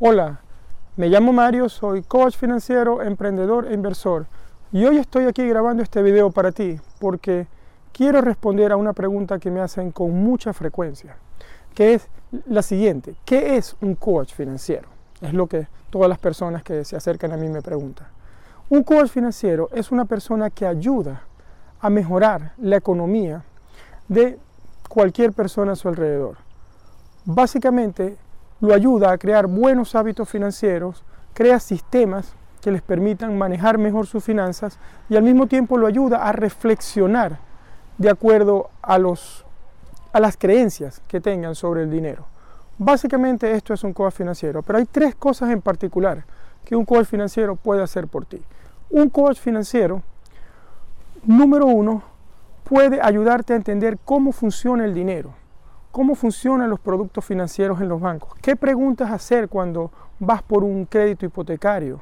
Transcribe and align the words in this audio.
Hola, 0.00 0.42
me 0.94 1.08
llamo 1.08 1.32
Mario, 1.32 1.68
soy 1.68 2.02
coach 2.02 2.36
financiero, 2.36 3.02
emprendedor 3.02 3.66
e 3.66 3.74
inversor. 3.74 4.26
Y 4.70 4.84
hoy 4.84 4.98
estoy 4.98 5.24
aquí 5.24 5.44
grabando 5.48 5.82
este 5.82 6.02
video 6.02 6.30
para 6.30 6.52
ti 6.52 6.78
porque 7.00 7.48
quiero 7.90 8.20
responder 8.20 8.70
a 8.70 8.76
una 8.76 8.92
pregunta 8.92 9.40
que 9.40 9.50
me 9.50 9.60
hacen 9.60 9.90
con 9.90 10.12
mucha 10.12 10.52
frecuencia, 10.52 11.16
que 11.74 11.94
es 11.94 12.08
la 12.46 12.62
siguiente, 12.62 13.16
¿qué 13.24 13.56
es 13.56 13.76
un 13.80 13.96
coach 13.96 14.34
financiero? 14.34 14.86
Es 15.20 15.34
lo 15.34 15.48
que 15.48 15.66
todas 15.90 16.08
las 16.08 16.20
personas 16.20 16.62
que 16.62 16.84
se 16.84 16.94
acercan 16.94 17.32
a 17.32 17.36
mí 17.36 17.48
me 17.48 17.60
preguntan. 17.60 18.06
Un 18.68 18.84
coach 18.84 19.08
financiero 19.08 19.68
es 19.72 19.90
una 19.90 20.04
persona 20.04 20.48
que 20.50 20.64
ayuda 20.64 21.24
a 21.80 21.90
mejorar 21.90 22.52
la 22.58 22.76
economía 22.76 23.42
de 24.06 24.38
cualquier 24.88 25.32
persona 25.32 25.72
a 25.72 25.76
su 25.76 25.88
alrededor. 25.88 26.36
Básicamente, 27.24 28.16
lo 28.60 28.74
ayuda 28.74 29.12
a 29.12 29.18
crear 29.18 29.46
buenos 29.46 29.94
hábitos 29.94 30.28
financieros, 30.28 31.04
crea 31.34 31.60
sistemas 31.60 32.34
que 32.60 32.72
les 32.72 32.82
permitan 32.82 33.38
manejar 33.38 33.78
mejor 33.78 34.06
sus 34.06 34.24
finanzas 34.24 34.78
y 35.08 35.16
al 35.16 35.22
mismo 35.22 35.46
tiempo 35.46 35.78
lo 35.78 35.86
ayuda 35.86 36.26
a 36.26 36.32
reflexionar 36.32 37.38
de 37.98 38.10
acuerdo 38.10 38.70
a, 38.82 38.98
los, 38.98 39.44
a 40.12 40.20
las 40.20 40.36
creencias 40.36 41.00
que 41.06 41.20
tengan 41.20 41.54
sobre 41.54 41.82
el 41.82 41.90
dinero. 41.90 42.26
Básicamente 42.78 43.52
esto 43.52 43.74
es 43.74 43.84
un 43.84 43.92
coach 43.92 44.14
financiero, 44.14 44.62
pero 44.62 44.78
hay 44.78 44.86
tres 44.86 45.14
cosas 45.14 45.50
en 45.50 45.60
particular 45.60 46.24
que 46.64 46.76
un 46.76 46.84
coach 46.84 47.06
financiero 47.06 47.56
puede 47.56 47.82
hacer 47.82 48.08
por 48.08 48.24
ti. 48.24 48.42
Un 48.90 49.10
coach 49.10 49.38
financiero, 49.38 50.02
número 51.24 51.66
uno, 51.66 52.02
puede 52.64 53.00
ayudarte 53.00 53.52
a 53.52 53.56
entender 53.56 53.98
cómo 54.04 54.32
funciona 54.32 54.84
el 54.84 54.94
dinero 54.94 55.34
cómo 55.90 56.14
funcionan 56.14 56.70
los 56.70 56.80
productos 56.80 57.24
financieros 57.24 57.80
en 57.80 57.88
los 57.88 58.00
bancos, 58.00 58.34
qué 58.40 58.56
preguntas 58.56 59.10
hacer 59.10 59.48
cuando 59.48 59.90
vas 60.18 60.42
por 60.42 60.64
un 60.64 60.84
crédito 60.84 61.26
hipotecario, 61.26 62.00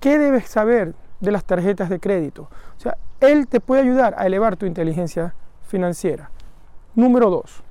qué 0.00 0.18
debes 0.18 0.48
saber 0.48 0.94
de 1.20 1.32
las 1.32 1.44
tarjetas 1.44 1.88
de 1.88 1.98
crédito. 1.98 2.48
O 2.76 2.80
sea, 2.80 2.96
él 3.20 3.48
te 3.48 3.60
puede 3.60 3.82
ayudar 3.82 4.14
a 4.18 4.26
elevar 4.26 4.56
tu 4.56 4.66
inteligencia 4.66 5.34
financiera. 5.66 6.30
Número 6.94 7.30
dos, 7.30 7.62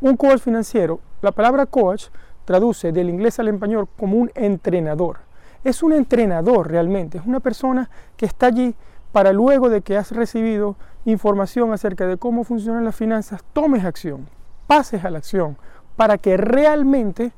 un 0.00 0.16
coach 0.16 0.40
financiero, 0.40 1.00
la 1.22 1.32
palabra 1.32 1.66
coach 1.66 2.06
traduce 2.44 2.92
del 2.92 3.10
inglés 3.10 3.38
al 3.38 3.48
español 3.48 3.88
como 3.96 4.16
un 4.16 4.30
entrenador. 4.34 5.18
Es 5.64 5.82
un 5.82 5.92
entrenador 5.92 6.70
realmente, 6.70 7.18
es 7.18 7.26
una 7.26 7.40
persona 7.40 7.90
que 8.16 8.26
está 8.26 8.46
allí 8.46 8.74
para 9.16 9.32
luego 9.32 9.70
de 9.70 9.80
que 9.80 9.96
has 9.96 10.12
recibido 10.12 10.76
información 11.06 11.72
acerca 11.72 12.06
de 12.06 12.18
cómo 12.18 12.44
funcionan 12.44 12.84
las 12.84 12.94
finanzas, 12.94 13.42
tomes 13.54 13.82
acción, 13.82 14.28
pases 14.66 15.06
a 15.06 15.10
la 15.10 15.16
acción, 15.16 15.56
para 15.96 16.18
que 16.18 16.36
realmente 16.36 17.32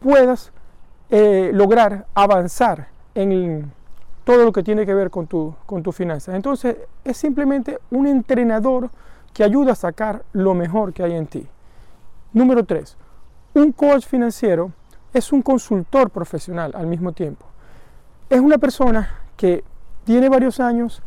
puedas 0.00 0.50
eh, 1.10 1.52
lograr 1.54 2.06
avanzar 2.14 2.88
en 3.14 3.70
todo 4.24 4.44
lo 4.44 4.50
que 4.50 4.64
tiene 4.64 4.84
que 4.84 4.94
ver 4.94 5.10
con 5.10 5.28
tu, 5.28 5.54
con 5.64 5.84
tus 5.84 5.94
finanzas. 5.94 6.34
Entonces 6.34 6.76
es 7.04 7.16
simplemente 7.16 7.78
un 7.92 8.08
entrenador 8.08 8.90
que 9.32 9.44
ayuda 9.44 9.74
a 9.74 9.76
sacar 9.76 10.24
lo 10.32 10.54
mejor 10.54 10.92
que 10.92 11.04
hay 11.04 11.12
en 11.12 11.28
ti. 11.28 11.46
Número 12.32 12.64
3. 12.64 12.96
Un 13.54 13.70
coach 13.70 14.06
financiero 14.06 14.72
es 15.14 15.32
un 15.32 15.42
consultor 15.42 16.10
profesional 16.10 16.72
al 16.74 16.88
mismo 16.88 17.12
tiempo. 17.12 17.46
Es 18.28 18.40
una 18.40 18.58
persona 18.58 19.08
que 19.36 19.62
tiene 20.04 20.28
varios 20.28 20.58
años 20.58 21.00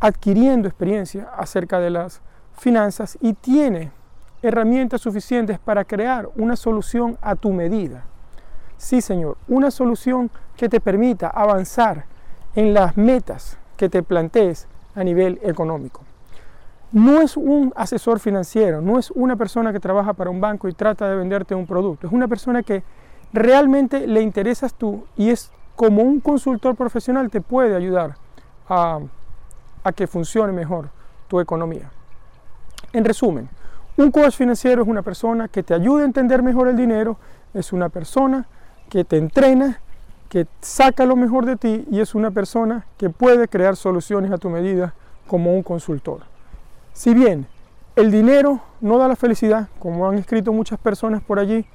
adquiriendo 0.00 0.68
experiencia 0.68 1.28
acerca 1.36 1.80
de 1.80 1.90
las 1.90 2.20
finanzas 2.56 3.18
y 3.20 3.32
tiene 3.34 3.90
herramientas 4.42 5.00
suficientes 5.00 5.58
para 5.58 5.84
crear 5.84 6.28
una 6.36 6.56
solución 6.56 7.18
a 7.22 7.34
tu 7.34 7.52
medida. 7.52 8.04
Sí, 8.76 9.00
Señor, 9.00 9.38
una 9.48 9.70
solución 9.70 10.30
que 10.56 10.68
te 10.68 10.80
permita 10.80 11.28
avanzar 11.28 12.04
en 12.54 12.74
las 12.74 12.96
metas 12.96 13.58
que 13.76 13.88
te 13.88 14.02
plantees 14.02 14.68
a 14.94 15.02
nivel 15.02 15.40
económico. 15.42 16.02
No 16.92 17.20
es 17.20 17.36
un 17.36 17.72
asesor 17.74 18.20
financiero, 18.20 18.80
no 18.80 18.98
es 18.98 19.10
una 19.10 19.34
persona 19.36 19.72
que 19.72 19.80
trabaja 19.80 20.12
para 20.12 20.30
un 20.30 20.40
banco 20.40 20.68
y 20.68 20.74
trata 20.74 21.08
de 21.08 21.16
venderte 21.16 21.54
un 21.54 21.66
producto, 21.66 22.06
es 22.06 22.12
una 22.12 22.28
persona 22.28 22.62
que 22.62 22.84
realmente 23.32 24.06
le 24.06 24.20
interesas 24.20 24.74
tú 24.74 25.04
y 25.16 25.30
es 25.30 25.50
como 25.74 26.02
un 26.02 26.20
consultor 26.20 26.76
profesional 26.76 27.30
te 27.30 27.40
puede 27.40 27.74
ayudar 27.74 28.16
a 28.68 29.00
a 29.84 29.92
que 29.92 30.06
funcione 30.06 30.52
mejor 30.52 30.88
tu 31.28 31.38
economía. 31.38 31.90
En 32.92 33.04
resumen, 33.04 33.48
un 33.96 34.10
coach 34.10 34.34
financiero 34.34 34.82
es 34.82 34.88
una 34.88 35.02
persona 35.02 35.46
que 35.48 35.62
te 35.62 35.74
ayuda 35.74 36.02
a 36.02 36.06
entender 36.06 36.42
mejor 36.42 36.68
el 36.68 36.76
dinero, 36.76 37.16
es 37.52 37.72
una 37.72 37.88
persona 37.88 38.46
que 38.88 39.04
te 39.04 39.18
entrena, 39.18 39.80
que 40.28 40.46
saca 40.60 41.06
lo 41.06 41.14
mejor 41.14 41.46
de 41.46 41.56
ti 41.56 41.84
y 41.90 42.00
es 42.00 42.14
una 42.14 42.30
persona 42.32 42.86
que 42.96 43.10
puede 43.10 43.46
crear 43.46 43.76
soluciones 43.76 44.32
a 44.32 44.38
tu 44.38 44.50
medida 44.50 44.94
como 45.28 45.54
un 45.54 45.62
consultor. 45.62 46.22
Si 46.92 47.14
bien 47.14 47.46
el 47.94 48.10
dinero 48.10 48.60
no 48.80 48.98
da 48.98 49.06
la 49.06 49.16
felicidad, 49.16 49.68
como 49.78 50.08
han 50.08 50.18
escrito 50.18 50.52
muchas 50.52 50.78
personas 50.78 51.22
por 51.22 51.38
allí, 51.38 51.66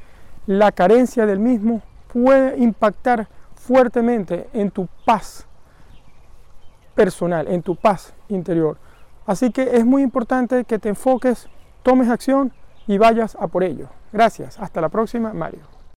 la 0.46 0.72
carencia 0.72 1.26
del 1.26 1.40
mismo 1.40 1.82
puede 2.12 2.58
impactar 2.58 3.28
fuertemente 3.56 4.50
en 4.54 4.72
tu 4.72 4.88
paz 5.06 5.46
personal, 7.00 7.48
en 7.48 7.62
tu 7.62 7.78
paz 7.78 8.14
interior. 8.28 8.76
Así 9.26 9.52
que 9.52 9.78
es 9.78 9.86
muy 9.86 10.02
importante 10.02 10.66
que 10.66 10.80
te 10.80 10.90
enfoques, 10.90 11.48
tomes 11.82 12.10
acción 12.10 12.52
y 12.88 12.98
vayas 12.98 13.38
a 13.40 13.48
por 13.48 13.64
ello. 13.64 13.88
Gracias. 14.12 14.60
Hasta 14.60 14.82
la 14.82 14.90
próxima, 14.90 15.32
Mario. 15.32 15.79